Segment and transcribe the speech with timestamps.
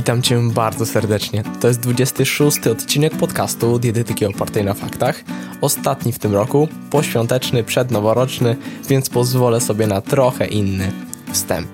[0.00, 1.42] Witam Cię bardzo serdecznie.
[1.60, 5.24] To jest 26 odcinek podcastu Dietetyki opartej na faktach.
[5.60, 8.56] Ostatni w tym roku, poświąteczny, przednoworoczny,
[8.88, 10.92] więc pozwolę sobie na trochę inny
[11.32, 11.68] wstęp.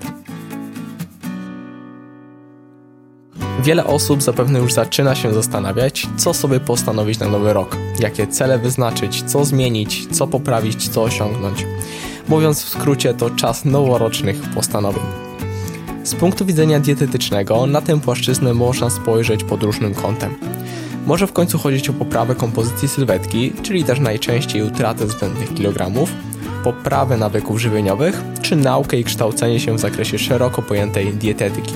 [3.59, 8.59] Wiele osób zapewne już zaczyna się zastanawiać, co sobie postanowić na nowy rok, jakie cele
[8.59, 11.65] wyznaczyć, co zmienić, co poprawić, co osiągnąć.
[12.27, 15.26] Mówiąc w skrócie, to czas noworocznych postanowień.
[16.07, 20.35] Z punktu widzenia dietetycznego na tę płaszczyznę można spojrzeć pod różnym kątem.
[21.05, 26.11] Może w końcu chodzić o poprawę kompozycji sylwetki, czyli też najczęściej utratę zbędnych kilogramów,
[26.63, 31.73] poprawę nawyków żywieniowych, czy naukę i kształcenie się w zakresie szeroko pojętej dietetyki.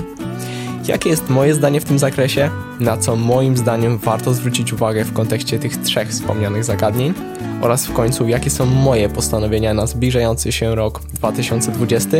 [0.88, 2.50] Jakie jest moje zdanie w tym zakresie?
[2.80, 7.14] Na co moim zdaniem warto zwrócić uwagę w kontekście tych trzech wspomnianych zagadnień?
[7.60, 12.16] Oraz w końcu, jakie są moje postanowienia na zbliżający się rok 2020?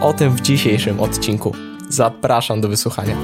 [0.00, 1.52] O tym w dzisiejszym odcinku.
[1.88, 3.16] Zapraszam do wysłuchania.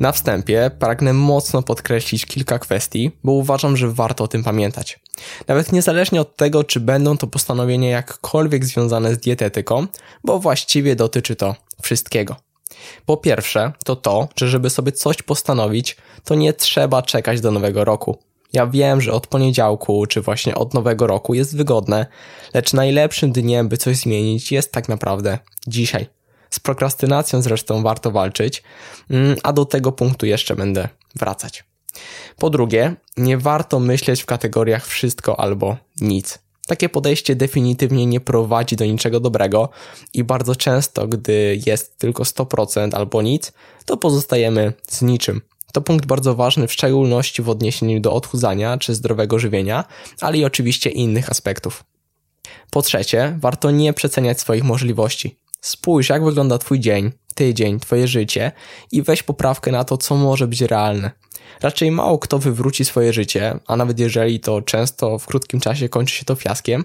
[0.00, 5.00] Na wstępie pragnę mocno podkreślić kilka kwestii, bo uważam, że warto o tym pamiętać.
[5.48, 9.86] Nawet niezależnie od tego, czy będą to postanowienia jakkolwiek związane z dietetyką,
[10.24, 12.36] bo właściwie dotyczy to wszystkiego.
[13.06, 17.84] Po pierwsze, to to, że żeby sobie coś postanowić, to nie trzeba czekać do nowego
[17.84, 18.18] roku.
[18.56, 22.06] Ja wiem, że od poniedziałku czy właśnie od nowego roku jest wygodne,
[22.54, 26.06] lecz najlepszym dniem, by coś zmienić, jest tak naprawdę dzisiaj.
[26.50, 28.62] Z prokrastynacją zresztą warto walczyć,
[29.10, 31.64] mm, a do tego punktu jeszcze będę wracać.
[32.36, 36.38] Po drugie, nie warto myśleć w kategoriach wszystko albo nic.
[36.66, 39.68] Takie podejście definitywnie nie prowadzi do niczego dobrego
[40.14, 43.52] i bardzo często, gdy jest tylko 100% albo nic,
[43.86, 45.40] to pozostajemy z niczym.
[45.76, 49.84] To punkt bardzo ważny w szczególności w odniesieniu do odchudzania czy zdrowego żywienia,
[50.20, 51.84] ale i oczywiście innych aspektów.
[52.70, 55.36] Po trzecie, warto nie przeceniać swoich możliwości.
[55.60, 58.52] Spójrz, jak wygląda Twój dzień, tydzień, Twoje życie
[58.92, 61.10] i weź poprawkę na to, co może być realne.
[61.62, 66.14] Raczej mało kto wywróci swoje życie, a nawet jeżeli to często w krótkim czasie kończy
[66.14, 66.84] się to fiaskiem,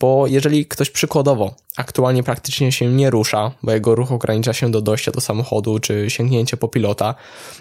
[0.00, 4.80] bo jeżeli ktoś przykładowo aktualnie praktycznie się nie rusza, bo jego ruch ogranicza się do
[4.80, 7.14] dojścia do samochodu czy sięgnięcia po pilota,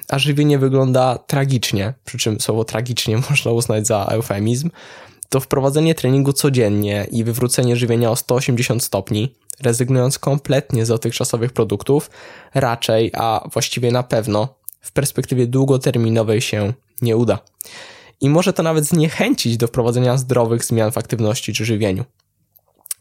[0.09, 4.69] a żywienie wygląda tragicznie, przy czym słowo tragicznie można uznać za eufemizm,
[5.29, 12.09] to wprowadzenie treningu codziennie i wywrócenie żywienia o 180 stopni, rezygnując kompletnie z dotychczasowych produktów,
[12.53, 17.39] raczej, a właściwie na pewno w perspektywie długoterminowej się nie uda.
[18.21, 22.05] I może to nawet zniechęcić do wprowadzenia zdrowych zmian w aktywności czy żywieniu.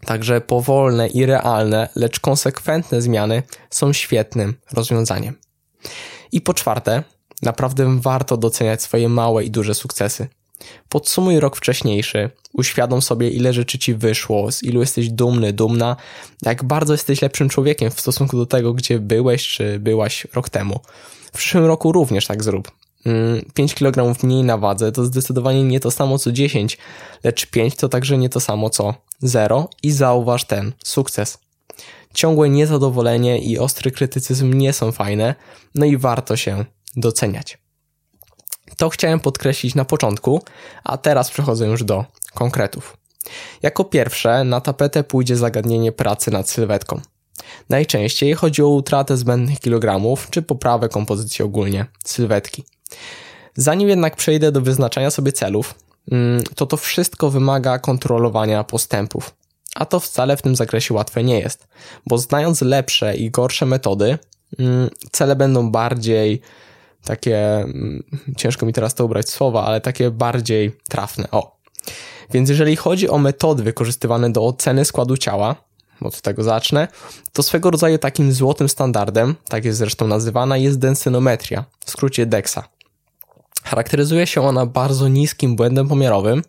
[0.07, 5.35] Także powolne i realne, lecz konsekwentne zmiany są świetnym rozwiązaniem.
[6.33, 7.03] I po czwarte,
[7.43, 10.29] naprawdę warto doceniać swoje małe i duże sukcesy.
[10.89, 15.97] Podsumuj rok wcześniejszy, uświadom sobie, ile rzeczy ci wyszło, z ilu jesteś dumny, dumna,
[16.43, 20.81] jak bardzo jesteś lepszym człowiekiem w stosunku do tego, gdzie byłeś czy byłaś rok temu.
[21.33, 22.71] W przyszłym roku również tak zrób.
[23.55, 26.79] 5 mm, kg mniej na wadze to zdecydowanie nie to samo co 10,
[27.25, 31.39] lecz 5 to także nie to samo co 0 i zauważ ten sukces.
[32.15, 35.35] Ciągłe niezadowolenie i ostry krytycyzm nie są fajne,
[35.75, 36.65] no i warto się
[36.97, 37.59] doceniać.
[38.77, 40.43] To chciałem podkreślić na początku,
[40.85, 42.05] a teraz przechodzę już do
[42.35, 42.97] konkretów.
[43.63, 47.01] Jako pierwsze na tapetę pójdzie zagadnienie pracy nad sylwetką.
[47.69, 52.65] Najczęściej chodzi o utratę zbędnych kilogramów czy poprawę kompozycji ogólnie sylwetki.
[53.57, 55.75] Zanim jednak przejdę do wyznaczania sobie celów,
[56.11, 59.35] mm, to to wszystko wymaga kontrolowania postępów.
[59.75, 61.69] A to wcale w tym zakresie łatwe nie jest,
[62.07, 64.19] bo znając lepsze i gorsze metody,
[64.59, 66.41] mm, cele będą bardziej
[67.05, 68.03] takie, mm,
[68.37, 71.29] ciężko mi teraz to ubrać słowa, ale takie bardziej trafne.
[71.31, 71.57] O.
[72.31, 75.57] Więc jeżeli chodzi o metody wykorzystywane do oceny składu ciała,
[76.07, 76.89] od tego zacznę,
[77.33, 82.69] to swego rodzaju takim złotym standardem, tak jest zresztą nazywana, jest densynometria, w skrócie DEXA.
[83.65, 86.43] Charakteryzuje się ona bardzo niskim błędem pomiarowym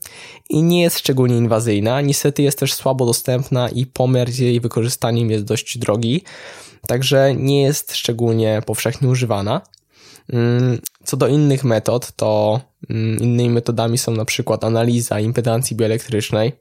[0.50, 5.32] i nie jest szczególnie inwazyjna, niestety jest też słabo dostępna i pomiar z jej wykorzystaniem
[5.32, 6.24] jest dość drogi,
[6.88, 9.62] także nie jest szczególnie powszechnie używana.
[10.30, 16.54] Mm, co do innych metod, to mm, innymi metodami są na przykład analiza impedancji bioelektrycznej,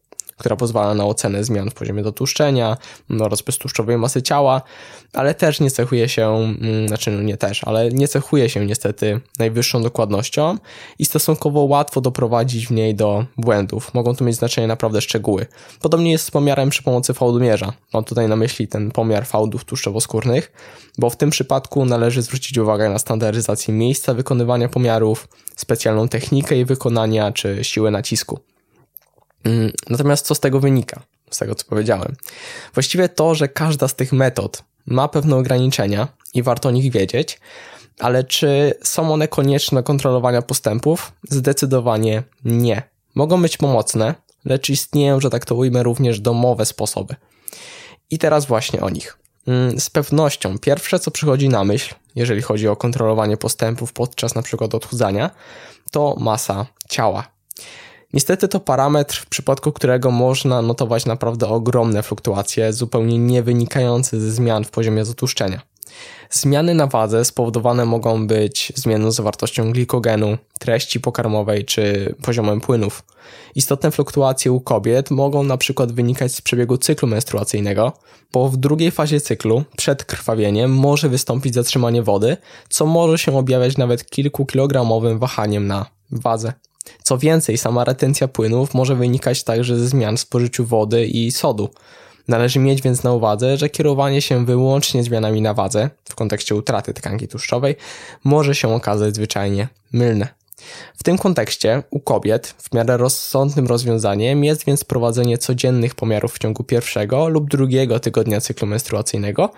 [0.42, 2.76] która pozwala na ocenę zmian w poziomie dotłuszczenia
[3.20, 4.62] oraz beztłuszczowej masy ciała,
[5.12, 9.20] ale też nie cechuje się, mm, znaczy no nie też, ale nie cechuje się niestety
[9.38, 10.58] najwyższą dokładnością
[10.98, 13.94] i stosunkowo łatwo doprowadzić w niej do błędów.
[13.94, 15.46] Mogą tu mieć znaczenie naprawdę szczegóły.
[15.80, 17.72] Podobnie jest z pomiarem przy pomocy fałdomierza.
[17.94, 20.52] Mam tutaj na myśli ten pomiar fałdów tłuszczowo-skórnych,
[20.98, 26.64] bo w tym przypadku należy zwrócić uwagę na standaryzację miejsca wykonywania pomiarów, specjalną technikę jej
[26.64, 28.51] wykonania czy siłę nacisku.
[29.90, 31.02] Natomiast co z tego wynika?
[31.30, 32.16] Z tego, co powiedziałem.
[32.74, 37.40] Właściwie to, że każda z tych metod ma pewne ograniczenia i warto o nich wiedzieć,
[37.98, 41.12] ale czy są one konieczne do kontrolowania postępów?
[41.30, 42.82] Zdecydowanie nie.
[43.14, 47.14] Mogą być pomocne, lecz istnieją, że tak to ujmę, również domowe sposoby.
[48.10, 49.18] I teraz właśnie o nich.
[49.46, 54.74] Mm, z pewnością pierwsze, co przychodzi na myśl, jeżeli chodzi o kontrolowanie postępów podczas przykład
[54.74, 55.30] odchudzania,
[55.90, 57.28] to masa ciała.
[58.12, 64.30] Niestety to parametr, w przypadku którego można notować naprawdę ogromne fluktuacje, zupełnie nie wynikające ze
[64.30, 65.60] zmian w poziomie zatłuszczenia.
[66.30, 73.02] Zmiany na wadze spowodowane mogą być zmianą zawartością glikogenu, treści pokarmowej czy poziomem płynów.
[73.54, 77.92] Istotne fluktuacje u kobiet mogą na przykład wynikać z przebiegu cyklu menstruacyjnego,
[78.32, 82.36] bo w drugiej fazie cyklu, przed krwawieniem, może wystąpić zatrzymanie wody,
[82.68, 86.52] co może się objawiać nawet kilkukilogramowym wahaniem na wadze.
[87.02, 91.68] Co więcej, sama retencja płynów może wynikać także ze zmian w spożyciu wody i sodu.
[92.28, 96.94] Należy mieć więc na uwadze, że kierowanie się wyłącznie zmianami na wadze, w kontekście utraty
[96.94, 97.76] tkanki tłuszczowej,
[98.24, 100.28] może się okazać zwyczajnie mylne.
[100.96, 106.38] W tym kontekście u kobiet w miarę rozsądnym rozwiązaniem jest więc prowadzenie codziennych pomiarów w
[106.38, 109.50] ciągu pierwszego lub drugiego tygodnia cyklu menstruacyjnego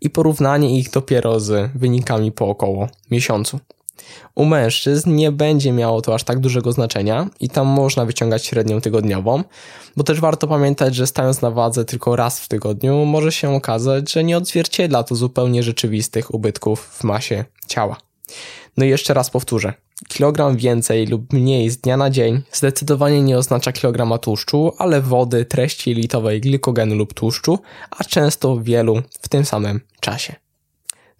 [0.00, 3.60] i porównanie ich dopiero z wynikami po około miesiącu.
[4.34, 8.80] U mężczyzn nie będzie miało to aż tak dużego znaczenia i tam można wyciągać średnią
[8.80, 9.44] tygodniową,
[9.96, 14.12] bo też warto pamiętać, że stając na wadze tylko raz w tygodniu może się okazać,
[14.12, 17.96] że nie odzwierciedla to zupełnie rzeczywistych ubytków w masie ciała.
[18.76, 19.72] No i jeszcze raz powtórzę.
[20.08, 25.44] Kilogram więcej lub mniej z dnia na dzień zdecydowanie nie oznacza kilograma tłuszczu, ale wody,
[25.44, 27.58] treści litowej, glikogenu lub tłuszczu,
[27.90, 30.45] a często wielu w tym samym czasie.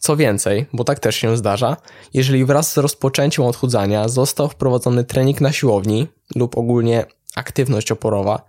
[0.07, 1.77] Co więcej, bo tak też się zdarza,
[2.15, 7.05] jeżeli wraz z rozpoczęciem odchudzania został wprowadzony trening na siłowni lub ogólnie
[7.35, 8.43] aktywność oporowa,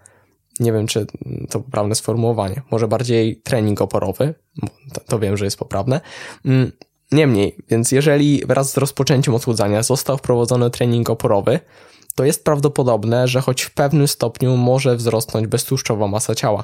[0.59, 1.06] nie wiem czy
[1.50, 4.33] to poprawne sformułowanie, może bardziej trening oporowy,
[4.94, 6.01] to, to wiem, że jest poprawne.
[6.45, 6.71] Mm,
[7.12, 11.60] niemniej, więc jeżeli wraz z rozpoczęciem odchudzania został wprowadzony trening oporowy,
[12.15, 16.63] to jest prawdopodobne, że choć w pewnym stopniu może wzrosnąć beztłuszczowa masa ciała.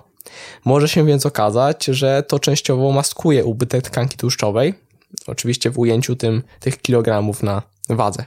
[0.66, 4.83] Może się więc okazać, że to częściowo maskuje ubytek tkanki tłuszczowej,
[5.28, 8.26] oczywiście w ujęciu tym tych kilogramów na wadze.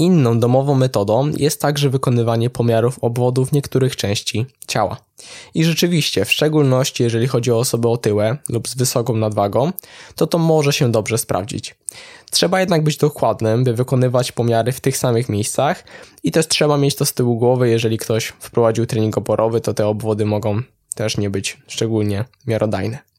[0.00, 4.96] Inną domową metodą jest także wykonywanie pomiarów obwodów niektórych części ciała.
[5.54, 9.72] I rzeczywiście, w szczególności jeżeli chodzi o osoby otyłe lub z wysoką nadwagą,
[10.14, 11.74] to to może się dobrze sprawdzić.
[12.30, 15.84] Trzeba jednak być dokładnym, by wykonywać pomiary w tych samych miejscach
[16.22, 19.86] i też trzeba mieć to z tyłu głowy, jeżeli ktoś wprowadził trening oporowy, to te
[19.86, 20.62] obwody mogą
[20.94, 23.09] też nie być szczególnie miarodajne.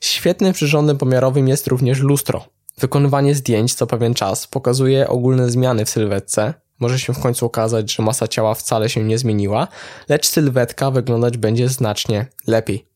[0.00, 2.44] Świetnym przyrządem pomiarowym jest również lustro.
[2.78, 6.54] Wykonywanie zdjęć co pewien czas pokazuje ogólne zmiany w sylwetce.
[6.80, 9.68] Może się w końcu okazać, że masa ciała wcale się nie zmieniła,
[10.08, 12.86] lecz sylwetka wyglądać będzie znacznie lepiej.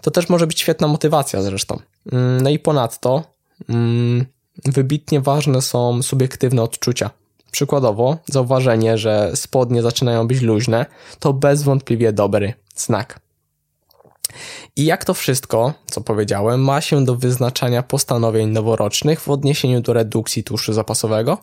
[0.00, 1.80] To też może być świetna motywacja zresztą.
[2.12, 3.22] Mm, no i ponadto
[3.68, 4.26] mm,
[4.64, 7.10] wybitnie ważne są subiektywne odczucia.
[7.50, 10.86] Przykładowo, zauważenie, że spodnie zaczynają być luźne,
[11.18, 13.20] to bezwątpliwie dobry znak.
[14.76, 19.92] I jak to wszystko, co powiedziałem, ma się do wyznaczania postanowień noworocznych w odniesieniu do
[19.92, 21.38] redukcji tłuszczu zapasowego?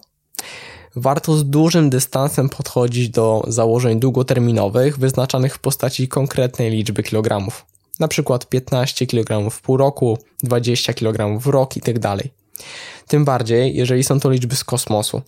[0.95, 7.65] Warto z dużym dystansem podchodzić do założeń długoterminowych wyznaczanych w postaci konkretnej liczby kilogramów.
[7.99, 11.99] Na przykład 15 kg w pół roku, 20 kg w rok itd.
[11.99, 12.21] Tak
[13.07, 15.21] Tym bardziej, jeżeli są to liczby z kosmosu.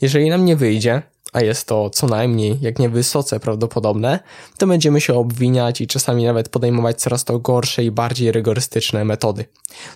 [0.00, 1.02] Jeżeli nam nie wyjdzie,
[1.34, 4.20] a jest to co najmniej, jak nie wysoce prawdopodobne,
[4.58, 9.44] to będziemy się obwiniać i czasami nawet podejmować coraz to gorsze i bardziej rygorystyczne metody.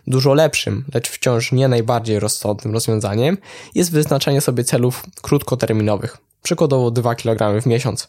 [0.07, 3.39] Dużo lepszym, lecz wciąż nie najbardziej rozsądnym rozwiązaniem
[3.75, 8.09] jest wyznaczanie sobie celów krótkoterminowych, przykładowo 2 kg w miesiąc.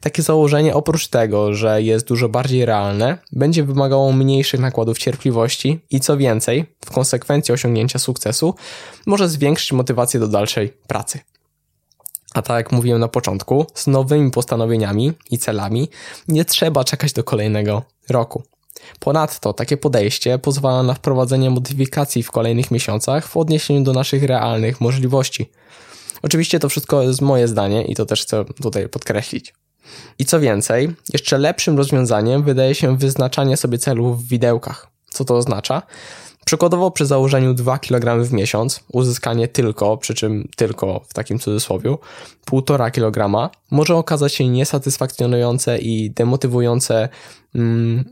[0.00, 6.00] Takie założenie oprócz tego, że jest dużo bardziej realne, będzie wymagało mniejszych nakładów cierpliwości i
[6.00, 8.54] co więcej, w konsekwencji osiągnięcia sukcesu,
[9.06, 11.20] może zwiększyć motywację do dalszej pracy.
[12.34, 15.88] A tak jak mówiłem na początku, z nowymi postanowieniami i celami
[16.28, 18.42] nie trzeba czekać do kolejnego roku.
[19.00, 24.80] Ponadto takie podejście pozwala na wprowadzenie modyfikacji w kolejnych miesiącach w odniesieniu do naszych realnych
[24.80, 25.50] możliwości.
[26.22, 29.54] Oczywiście to wszystko jest moje zdanie i to też chcę tutaj podkreślić.
[30.18, 34.88] I co więcej, jeszcze lepszym rozwiązaniem wydaje się wyznaczanie sobie celów w widełkach.
[35.10, 35.82] Co to oznacza?
[36.48, 41.96] Przykładowo przy założeniu 2 kg w miesiąc, uzyskanie tylko, przy czym tylko w takim cudzysłowie,
[42.50, 47.08] 1,5 kg może okazać się niesatysfakcjonujące i demotywujące,
[47.54, 48.04] mm,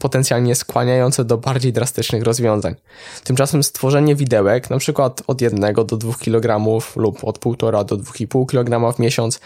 [0.00, 2.74] potencjalnie skłaniające do bardziej drastycznych rozwiązań.
[3.24, 6.64] Tymczasem stworzenie widełek, na przykład od 1 do 2 kg
[6.96, 9.40] lub od 1,5 do 2,5 kg w miesiąc,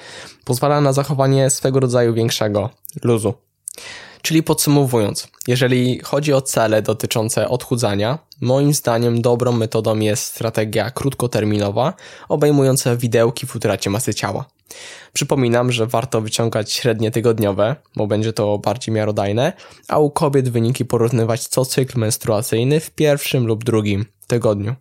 [0.44, 2.70] pozwala na zachowanie swego rodzaju większego
[3.02, 3.34] luzu.
[4.22, 11.94] Czyli podsumowując, jeżeli chodzi o cele dotyczące odchudzania, moim zdaniem dobrą metodą jest strategia krótkoterminowa,
[12.28, 14.44] obejmująca widełki w utracie masy ciała.
[15.12, 19.52] Przypominam, że warto wyciągać średnie tygodniowe, bo będzie to bardziej miarodajne,
[19.88, 24.74] a u kobiet wyniki porównywać co cykl menstruacyjny w pierwszym lub drugim tygodniu.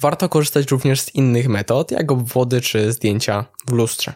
[0.00, 4.12] Warto korzystać również z innych metod, jak obwody czy zdjęcia w lustrze.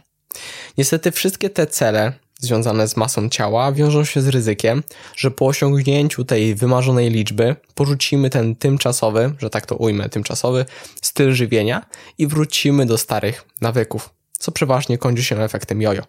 [0.79, 2.13] Niestety wszystkie te cele
[2.45, 4.83] związane z masą ciała wiążą się z ryzykiem,
[5.17, 10.65] że po osiągnięciu tej wymarzonej liczby porzucimy ten tymczasowy, że tak to ujmę, tymczasowy
[11.03, 11.87] styl żywienia
[12.19, 16.03] i wrócimy do starych nawyków, co przeważnie kończy się efektem jojo.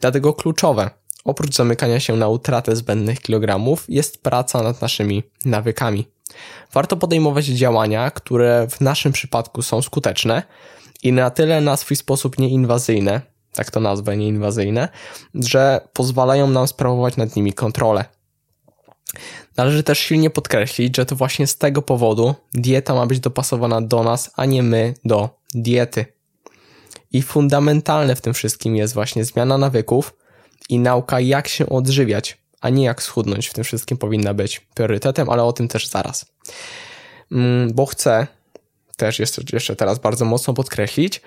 [0.00, 0.90] Dlatego kluczowe,
[1.24, 6.06] oprócz zamykania się na utratę zbędnych kilogramów, jest praca nad naszymi nawykami.
[6.72, 10.42] Warto podejmować działania, które w naszym przypadku są skuteczne
[11.02, 13.20] i na tyle na swój sposób nieinwazyjne,
[13.54, 14.88] tak to nazwę, nieinwazyjne,
[15.34, 18.04] że pozwalają nam sprawować nad nimi kontrolę.
[19.56, 24.02] Należy też silnie podkreślić, że to właśnie z tego powodu dieta ma być dopasowana do
[24.02, 26.04] nas, a nie my do diety.
[27.12, 30.16] I fundamentalne w tym wszystkim jest właśnie zmiana nawyków
[30.68, 33.48] i nauka, jak się odżywiać, a nie jak schudnąć.
[33.48, 36.26] W tym wszystkim powinna być priorytetem, ale o tym też zaraz.
[37.32, 38.26] Mm, bo chcę
[39.00, 41.20] też jeszcze, jeszcze teraz bardzo mocno podkreślić,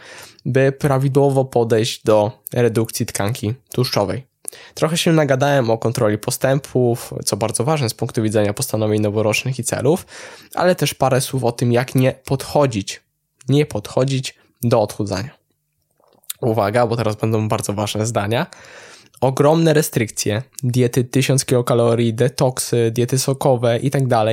[0.45, 4.25] by prawidłowo podejść do redukcji tkanki tłuszczowej.
[4.73, 9.63] Trochę się nagadałem o kontroli postępów, co bardzo ważne z punktu widzenia postanowień noworocznych i
[9.63, 10.05] celów,
[10.55, 13.01] ale też parę słów o tym, jak nie podchodzić,
[13.49, 15.29] nie podchodzić do odchudzania.
[16.41, 18.45] Uwaga, bo teraz będą bardzo ważne zdania.
[19.21, 24.07] Ogromne restrykcje, diety 1000 kilokalorii, detoksy, diety sokowe itd.
[24.07, 24.27] Tak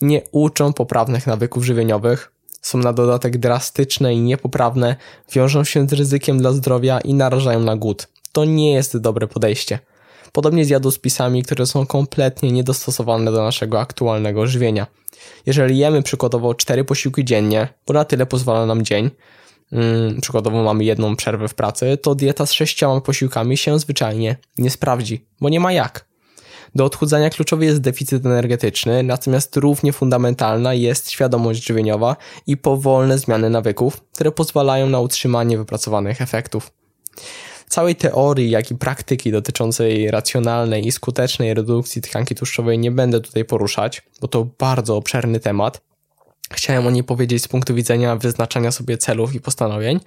[0.00, 2.33] nie uczą poprawnych nawyków żywieniowych,
[2.64, 4.96] są na dodatek drastyczne i niepoprawne,
[5.32, 8.08] wiążą się z ryzykiem dla zdrowia i narażają na głód.
[8.32, 9.78] To nie jest dobre podejście.
[10.32, 14.86] Podobnie z jadłospisami, które są kompletnie niedostosowane do naszego aktualnego żywienia.
[15.46, 19.10] Jeżeli jemy przykładowo 4 posiłki dziennie, bo na tyle pozwala nam dzień,
[19.70, 24.70] hmm, przykładowo mamy jedną przerwę w pracy, to dieta z sześcioma posiłkami się zwyczajnie nie
[24.70, 26.13] sprawdzi, bo nie ma jak.
[26.74, 32.16] Do odchudzania kluczowy jest deficyt energetyczny, natomiast równie fundamentalna jest świadomość żywieniowa
[32.46, 36.72] i powolne zmiany nawyków, które pozwalają na utrzymanie wypracowanych efektów.
[37.68, 43.44] Całej teorii, jak i praktyki dotyczącej racjonalnej i skutecznej redukcji tkanki tłuszczowej nie będę tutaj
[43.44, 45.80] poruszać, bo to bardzo obszerny temat.
[46.52, 50.00] Chciałem o niej powiedzieć z punktu widzenia wyznaczania sobie celów i postanowień.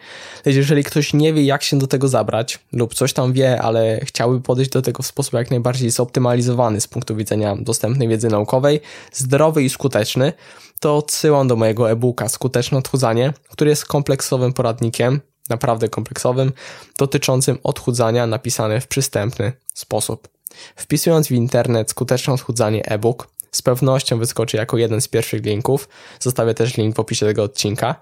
[0.45, 4.41] Jeżeli ktoś nie wie, jak się do tego zabrać, lub coś tam wie, ale chciałby
[4.41, 8.79] podejść do tego w sposób jak najbardziej zoptymalizowany z punktu widzenia dostępnej wiedzy naukowej,
[9.13, 10.33] zdrowy i skuteczny,
[10.79, 16.51] to odsyłam do mojego e-booka Skuteczne odchudzanie, który jest kompleksowym poradnikiem, naprawdę kompleksowym,
[16.97, 20.27] dotyczącym odchudzania napisany w przystępny sposób.
[20.75, 25.89] Wpisując w internet skuteczne odchudzanie e-book, z pewnością wyskoczy jako jeden z pierwszych linków.
[26.19, 27.95] Zostawię też link w opisie tego odcinka.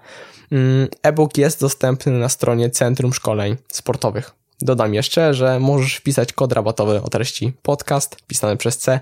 [0.52, 4.30] Mm, e-book jest dostępny na stronie Centrum Szkoleń Sportowych.
[4.60, 9.00] Dodam jeszcze, że możesz wpisać kod rabatowy o treści podcast pisany przez C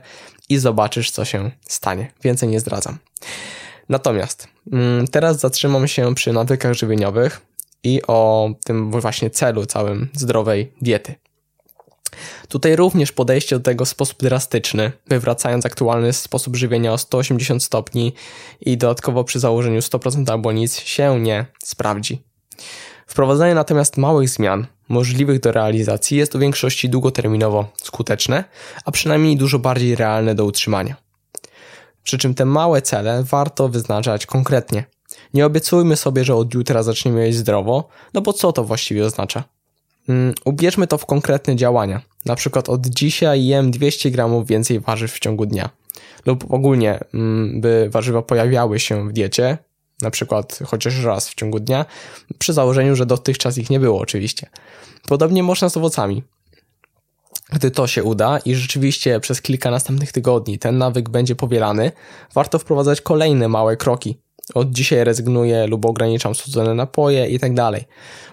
[0.48, 2.12] i zobaczysz, co się stanie.
[2.22, 2.98] Więcej nie zdradzam.
[3.88, 7.40] Natomiast mm, teraz zatrzymam się przy nawykach żywieniowych
[7.84, 11.14] i o tym właśnie celu całym zdrowej diety.
[12.48, 18.12] Tutaj również podejście do tego w sposób drastyczny, wywracając aktualny sposób żywienia o 180 stopni
[18.60, 22.22] i dodatkowo przy założeniu 100% albo nic się nie sprawdzi.
[23.06, 28.44] Wprowadzanie natomiast małych zmian, możliwych do realizacji, jest w większości długoterminowo skuteczne,
[28.84, 30.96] a przynajmniej dużo bardziej realne do utrzymania.
[32.02, 34.84] Przy czym te małe cele warto wyznaczać konkretnie.
[35.34, 39.44] Nie obiecujmy sobie, że od jutra zaczniemy jeść zdrowo, no bo co to właściwie oznacza?
[40.08, 42.00] Mm, ubierzmy to w konkretne działania.
[42.24, 45.70] Na przykład od dzisiaj jem 200 gramów więcej warzyw w ciągu dnia.
[46.26, 49.58] Lub ogólnie, mm, by warzywa pojawiały się w diecie,
[50.02, 51.86] na przykład chociaż raz w ciągu dnia,
[52.38, 54.50] przy założeniu, że dotychczas ich nie było oczywiście.
[55.08, 56.22] Podobnie można z owocami.
[57.52, 61.92] Gdy to się uda i rzeczywiście przez kilka następnych tygodni ten nawyk będzie powielany,
[62.34, 64.18] warto wprowadzać kolejne małe kroki.
[64.54, 67.84] Od dzisiaj rezygnuję lub ograniczam słodzone napoje i tak dalej.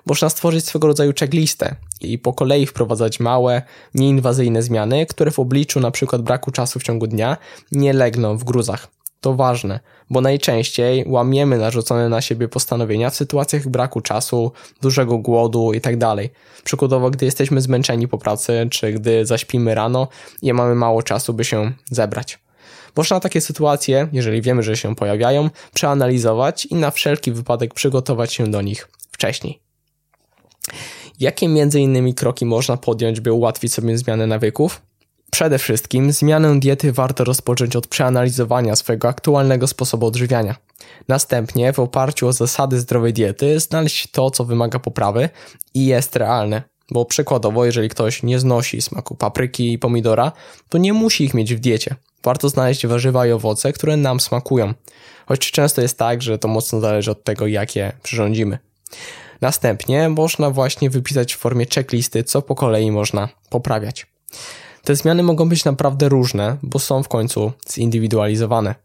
[0.06, 3.62] Można stworzyć swego rodzaju checklistę i po kolei wprowadzać małe,
[3.96, 7.38] nieinwazyjne zmiany, które w obliczu na przykład braku czasu w ciągu dnia
[7.72, 8.88] nie legną w gruzach.
[9.22, 14.52] To ważne, bo najczęściej łamiemy narzucone na siebie postanowienia w sytuacjach braku czasu,
[14.82, 15.98] dużego głodu itd.
[16.00, 16.30] Tak
[16.64, 20.08] Przykładowo, gdy jesteśmy zmęczeni po pracy, czy gdy zaśpimy rano
[20.42, 22.40] i mamy mało czasu, by się zebrać.
[22.96, 28.52] Można takie sytuacje, jeżeli wiemy, że się pojawiają, przeanalizować i na wszelki wypadek przygotować się
[28.52, 29.62] do nich wcześniej.
[31.20, 34.82] Jakie między innymi kroki można podjąć, by ułatwić sobie zmianę nawyków?
[35.32, 40.56] Przede wszystkim zmianę diety warto rozpocząć od przeanalizowania swojego aktualnego sposobu odżywiania.
[41.08, 45.30] Następnie w oparciu o zasady zdrowej diety znaleźć to, co wymaga poprawy
[45.74, 46.64] i jest realne.
[46.92, 50.32] Bo przykładowo, jeżeli ktoś nie znosi smaku papryki i pomidora,
[50.70, 51.96] to nie musi ich mieć w diecie.
[52.24, 54.74] Warto znaleźć warzywa i owoce, które nam smakują.
[55.26, 58.60] Choć często jest tak, że to mocno zależy od tego, jakie przyrządzimy.
[59.42, 64.08] Następnie można właśnie wypisać w formie checklisty, co po kolei można poprawiać.
[64.84, 68.76] Te zmiany mogą być naprawdę różne, bo są w końcu zindywidualizowane.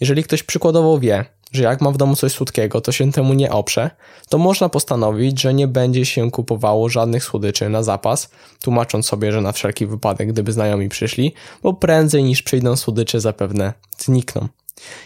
[0.00, 3.50] Jeżeli ktoś przykładowo wie, że jak ma w domu coś słodkiego, to się temu nie
[3.50, 3.90] oprze,
[4.28, 8.30] to można postanowić, że nie będzie się kupowało żadnych słodyczy na zapas,
[8.62, 13.72] tłumacząc sobie, że na wszelki wypadek, gdyby znajomi przyszli, bo prędzej niż przyjdą słodycze zapewne
[13.98, 14.48] znikną.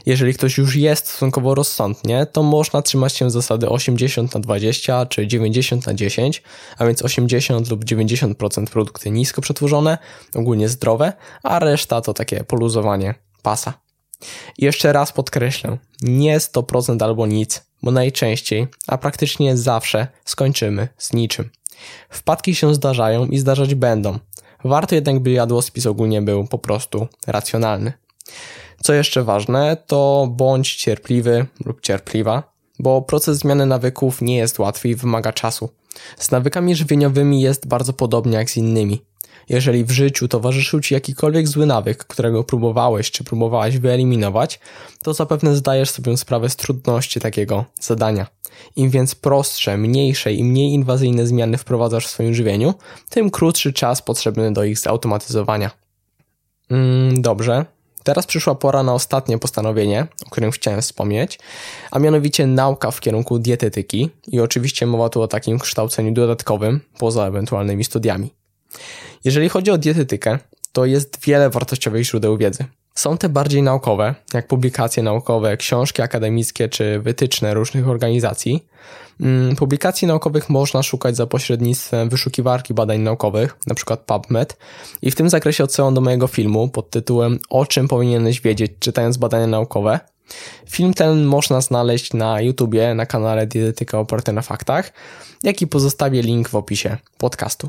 [0.06, 5.26] Jeżeli ktoś już jest stosunkowo rozsądnie, to można trzymać się zasady 80 na 20 czy
[5.26, 6.42] 90 na 10,
[6.78, 9.98] a więc 80 lub 90% produkty nisko przetworzone,
[10.34, 13.83] ogólnie zdrowe, a reszta to takie poluzowanie pasa.
[14.58, 21.12] I jeszcze raz podkreślę, nie 100% albo nic, bo najczęściej, a praktycznie zawsze skończymy z
[21.12, 21.50] niczym.
[22.10, 24.18] Wpadki się zdarzają i zdarzać będą.
[24.64, 27.92] Warto jednak, by jadłospis ogólnie był po prostu racjonalny.
[28.82, 34.88] Co jeszcze ważne, to bądź cierpliwy lub cierpliwa, bo proces zmiany nawyków nie jest łatwy
[34.88, 35.68] i wymaga czasu.
[36.18, 39.00] Z nawykami żywieniowymi jest bardzo podobnie jak z innymi.
[39.48, 44.60] Jeżeli w życiu towarzyszył Ci jakikolwiek zły nawyk, którego próbowałeś czy próbowałaś wyeliminować,
[45.02, 48.26] to zapewne zdajesz sobie sprawę z trudności takiego zadania.
[48.76, 52.74] Im więc prostsze, mniejsze i mniej inwazyjne zmiany wprowadzasz w swoim żywieniu,
[53.10, 55.70] tym krótszy czas potrzebny do ich zautomatyzowania.
[56.70, 57.64] Mm, dobrze,
[58.04, 61.38] Teraz przyszła pora na ostatnie postanowienie, o którym chciałem wspomnieć,
[61.90, 67.26] a mianowicie nauka w kierunku dietetyki i oczywiście mowa tu o takim kształceniu dodatkowym, poza
[67.26, 68.30] ewentualnymi studiami.
[69.24, 70.38] Jeżeli chodzi o dietetykę,
[70.72, 72.64] to jest wiele wartościowych źródeł wiedzy.
[72.94, 78.66] Są te bardziej naukowe, jak publikacje naukowe, książki akademickie czy wytyczne różnych organizacji.
[79.20, 83.96] Mm, publikacji naukowych można szukać za pośrednictwem wyszukiwarki badań naukowych, np.
[83.96, 84.56] PubMed,
[85.02, 89.16] i w tym zakresie odsyłam do mojego filmu pod tytułem O czym powinieneś wiedzieć, czytając
[89.16, 90.00] badania naukowe.
[90.70, 94.92] Film ten można znaleźć na YouTubie, na kanale Dietetyka oparte na faktach,
[95.42, 97.68] jak i pozostawię link w opisie podcastu.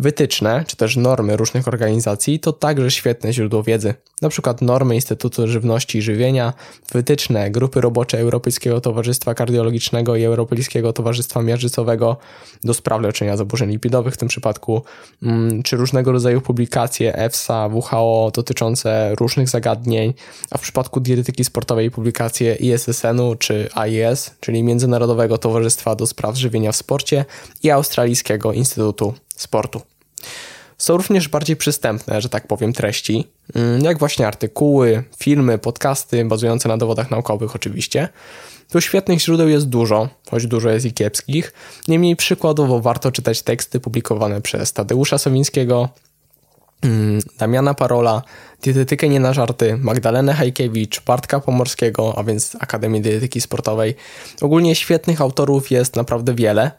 [0.00, 3.94] Wytyczne, czy też normy różnych organizacji to także świetne źródło wiedzy.
[4.22, 6.52] Na przykład normy Instytutu Żywności i Żywienia,
[6.92, 12.16] wytyczne grupy robocze Europejskiego Towarzystwa Kardiologicznego i Europejskiego Towarzystwa Miażdżycowego
[12.64, 14.82] do spraw leczenia zaburzeń lipidowych w tym przypadku,
[15.22, 20.14] mm, czy różnego rodzaju publikacje EFSA, WHO dotyczące różnych zagadnień,
[20.50, 26.72] a w przypadku dietetyki sportowej publikacje ISSN-u czy AIS, czyli Międzynarodowego Towarzystwa do Spraw Żywienia
[26.72, 27.24] w Sporcie
[27.62, 29.87] i Australijskiego Instytutu Sportu.
[30.78, 36.68] Są również bardziej przystępne, że tak powiem, treści, mm, jak właśnie artykuły, filmy, podcasty bazujące
[36.68, 38.08] na dowodach naukowych oczywiście.
[38.70, 41.52] Tu świetnych źródeł jest dużo, choć dużo jest i kiepskich.
[41.88, 45.88] Niemniej przykładowo warto czytać teksty publikowane przez Tadeusza Sowińskiego,
[46.82, 48.22] mm, Damiana Parola,
[48.62, 53.94] Dietetykę Nie na Żarty, Magdalenę Hajkiewicz, Bartka Pomorskiego, a więc Akademii Dietetyki Sportowej.
[54.40, 56.70] Ogólnie świetnych autorów jest naprawdę wiele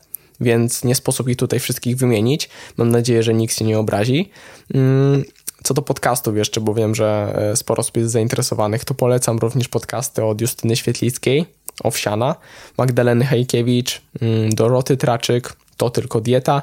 [0.42, 2.50] więc nie sposób ich tutaj wszystkich wymienić.
[2.78, 4.30] Mam nadzieję, że nikt się nie obrazi.
[4.74, 5.24] Mm,
[5.64, 9.68] co do podcastów jeszcze, bo wiem, że e, sporo osób jest zainteresowanych, to polecam również
[9.68, 11.46] podcasty od Justyny Świetlickiej,
[11.84, 12.36] Owsiana,
[12.78, 16.62] Magdaleny Hejkiewicz, mm, Doroty Traczyk, To Tylko Dieta,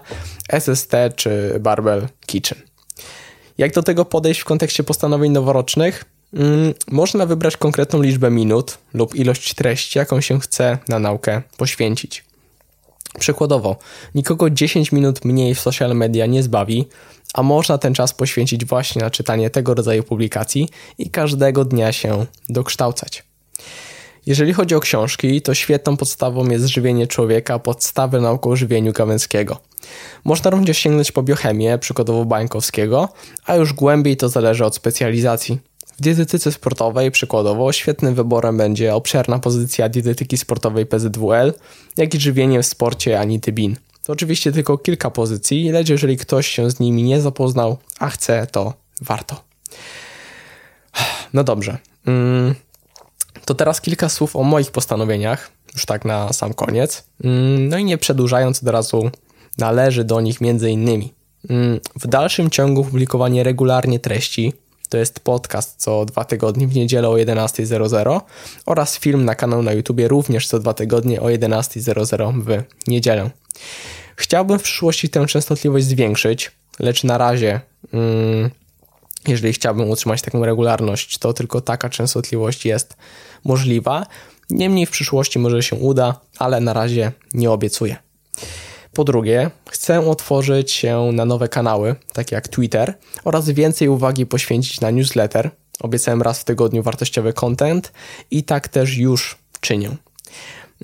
[0.49, 2.59] SST czy Barbell Kitchen.
[3.59, 6.05] Jak do tego podejść w kontekście postanowień noworocznych?
[6.35, 12.26] Mm, można wybrać konkretną liczbę minut lub ilość treści, jaką się chce na naukę poświęcić.
[13.19, 13.77] Przykładowo,
[14.15, 16.89] nikogo 10 minut mniej w social media nie zbawi,
[17.35, 22.27] a można ten czas poświęcić właśnie na czytanie tego rodzaju publikacji i każdego dnia się
[22.49, 23.25] dokształcać.
[24.27, 28.93] Jeżeli chodzi o książki, to świetną podstawą jest żywienie człowieka, podstawy nauki o żywieniu.
[30.25, 33.09] Można również sięgnąć po biochemię, przykładowo Bańkowskiego,
[33.45, 35.59] a już głębiej to zależy od specjalizacji.
[35.99, 41.53] W dietetyce sportowej przykładowo świetnym wyborem będzie obszerna pozycja dietetyki sportowej PZWL,
[41.97, 43.77] jak i żywienie w sporcie Anity Bin.
[44.03, 48.47] To oczywiście tylko kilka pozycji, lecz jeżeli ktoś się z nimi nie zapoznał, a chce,
[48.47, 49.45] to warto.
[51.33, 51.79] No dobrze.
[52.07, 52.55] Mm,
[53.45, 57.05] to teraz kilka słów o moich postanowieniach, już tak na sam koniec.
[57.25, 59.11] Mm, no i nie przedłużając od razu,
[59.59, 61.15] należy do nich między innymi
[61.51, 64.53] mm, w dalszym ciągu publikowanie regularnie treści
[64.89, 68.21] to jest podcast co dwa tygodnie w niedzielę o 11.00
[68.67, 73.31] oraz film na kanał na YouTubie również co dwa tygodnie o 11.00 w niedzielę.
[74.17, 77.61] Chciałbym w przyszłości tę częstotliwość zwiększyć, lecz na razie
[77.93, 78.51] mm,
[79.29, 82.97] Jeżeli chciałbym utrzymać taką regularność, to tylko taka częstotliwość jest
[83.45, 84.07] możliwa.
[84.51, 87.97] Niemniej w przyszłości może się uda, ale na razie nie obiecuję.
[88.97, 94.81] Po drugie, chcę otworzyć się na nowe kanały, takie jak Twitter, oraz więcej uwagi poświęcić
[94.81, 95.51] na newsletter.
[95.81, 97.93] Obiecałem raz w tygodniu wartościowy content
[98.31, 99.91] i tak też już czynię.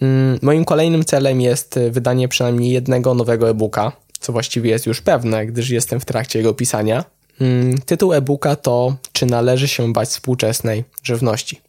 [0.01, 5.47] Mm, moim kolejnym celem jest wydanie przynajmniej jednego nowego e-booka, co właściwie jest już pewne,
[5.47, 7.05] gdyż jestem w trakcie jego pisania.
[7.41, 11.61] Mm, tytuł e-booka to Czy należy się bać współczesnej żywności?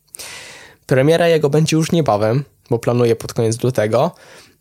[0.86, 4.12] Premiera jego będzie już niebawem, bo planuję pod koniec lutego,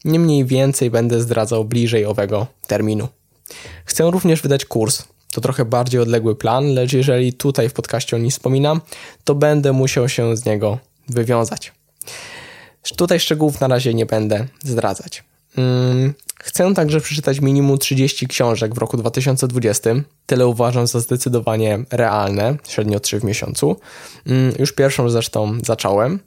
[0.05, 3.09] niemniej więcej będę zdradzał bliżej owego terminu.
[3.85, 5.05] Chcę również wydać kurs.
[5.33, 8.81] To trochę bardziej odległy plan, lecz jeżeli tutaj w podcaście o nim wspominam,
[9.25, 11.73] to będę musiał się z niego wywiązać.
[12.97, 15.25] Tutaj szczegółów na razie nie będę zdradzać.
[15.57, 19.91] Mm, chcę także przeczytać minimum 30 książek w roku 2020.
[20.27, 23.77] Tyle uważam za zdecydowanie realne, średnio 3 w miesiącu.
[24.27, 26.21] Mm, już pierwszą zresztą zacząłem.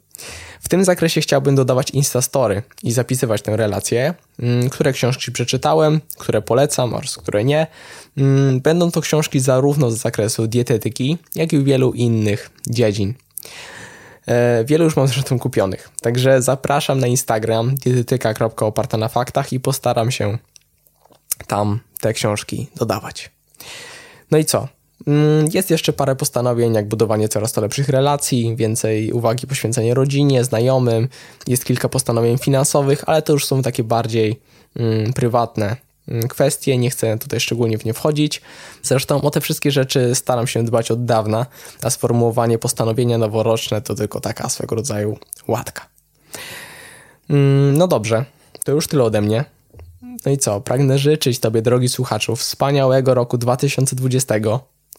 [0.60, 6.42] W tym zakresie chciałbym dodawać Instastory i zapisywać tę relację, mm, które książki przeczytałem, które
[6.42, 7.66] polecam oraz które nie.
[8.62, 13.14] Będą to książki zarówno z zakresu dietetyki, jak i wielu innych dziedzin.
[14.26, 15.90] E, wielu już mam zresztą kupionych.
[16.00, 20.38] Także zapraszam na Instagram dietetyka.oparta na faktach i postaram się
[21.46, 23.30] tam te książki dodawać.
[24.30, 24.68] No i co?
[25.06, 30.44] Mm, jest jeszcze parę postanowień, jak budowanie coraz to lepszych relacji, więcej uwagi poświęcenie rodzinie,
[30.44, 31.08] znajomym.
[31.46, 34.40] Jest kilka postanowień finansowych, ale to już są takie bardziej
[34.76, 35.76] mm, prywatne
[36.08, 38.42] Mm, kwestie, nie chcę tutaj szczególnie w nie wchodzić.
[38.82, 41.46] Zresztą o te wszystkie rzeczy staram się dbać od dawna,
[41.82, 45.86] a sformułowanie postanowienia noworoczne to tylko taka swego rodzaju łatka.
[47.30, 48.24] Mm, no dobrze,
[48.64, 49.44] to już tyle ode mnie.
[50.26, 54.34] No i co, pragnę życzyć Tobie, drogi słuchaczu, wspaniałego roku 2020,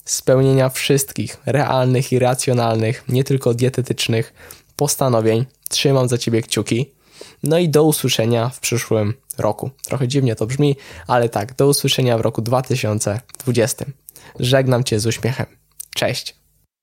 [0.08, 4.34] spełnienia wszystkich realnych i racjonalnych, nie tylko dietetycznych
[4.76, 5.46] postanowień.
[5.70, 6.92] Trzymam za Ciebie kciuki.
[7.44, 9.70] No i do usłyszenia w przyszłym roku.
[9.84, 10.76] Trochę dziwnie to brzmi,
[11.08, 13.86] ale tak, do usłyszenia w roku 2020.
[14.40, 15.46] Żegnam Cię z uśmiechem.
[15.96, 16.37] Cześć!